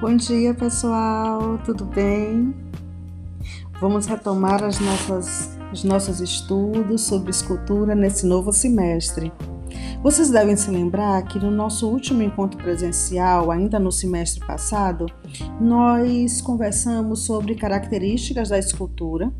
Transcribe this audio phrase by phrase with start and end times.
[0.00, 2.54] Bom dia, pessoal, tudo bem?
[3.80, 9.32] Vamos retomar as nossas, os nossos estudos sobre escultura nesse novo semestre.
[10.00, 15.06] Vocês devem se lembrar que no nosso último encontro presencial, ainda no semestre passado,
[15.60, 19.32] nós conversamos sobre características da escultura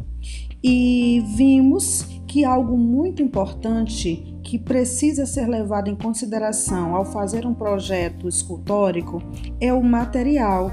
[0.61, 7.53] e vimos que algo muito importante que precisa ser levado em consideração ao fazer um
[7.53, 9.23] projeto escultórico
[9.61, 10.73] é o material.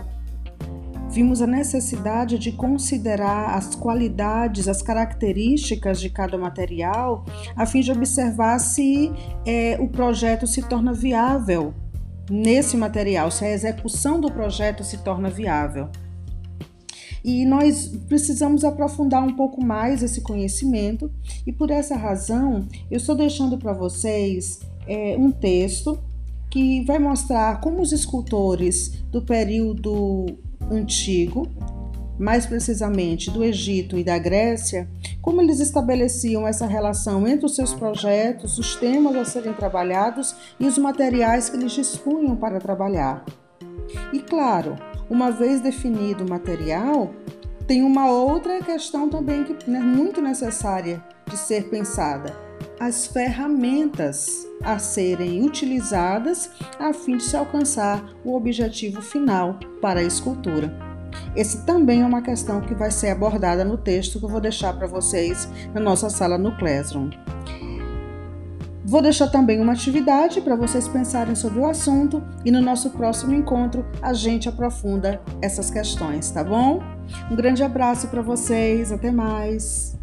[1.09, 7.91] Vimos a necessidade de considerar as qualidades, as características de cada material, a fim de
[7.91, 9.11] observar se
[9.45, 11.73] é, o projeto se torna viável
[12.31, 15.89] nesse material, se a execução do projeto se torna viável.
[17.27, 21.09] E nós precisamos aprofundar um pouco mais esse conhecimento,
[21.47, 25.97] e por essa razão eu estou deixando para vocês é, um texto
[26.51, 30.27] que vai mostrar como os escultores do período
[30.69, 31.47] antigo,
[32.19, 34.87] mais precisamente do Egito e da Grécia,
[35.19, 40.67] como eles estabeleciam essa relação entre os seus projetos, os temas a serem trabalhados e
[40.67, 43.25] os materiais que eles dispunham para trabalhar.
[44.13, 44.75] E claro,
[45.09, 47.13] uma vez definido o material,
[47.67, 52.35] tem uma outra questão também que é muito necessária de ser pensada:
[52.79, 60.03] as ferramentas a serem utilizadas a fim de se alcançar o objetivo final para a
[60.03, 60.73] escultura.
[61.35, 64.73] Esse também é uma questão que vai ser abordada no texto que eu vou deixar
[64.73, 67.09] para vocês na nossa sala no Classroom.
[68.87, 73.33] Vou deixar também uma atividade para vocês pensarem sobre o assunto e no nosso próximo
[73.33, 76.83] encontro a gente aprofunda essas questões, tá bom?
[77.31, 79.97] Um grande abraço para vocês, até mais!